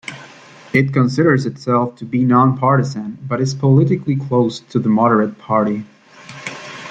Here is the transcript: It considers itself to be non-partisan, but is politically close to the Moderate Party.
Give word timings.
It 0.73 0.93
considers 0.93 1.45
itself 1.45 1.95
to 1.97 2.05
be 2.05 2.23
non-partisan, 2.25 3.19
but 3.27 3.39
is 3.39 3.53
politically 3.53 4.15
close 4.15 4.59
to 4.59 4.79
the 4.79 4.89
Moderate 4.89 5.37
Party. 5.37 5.85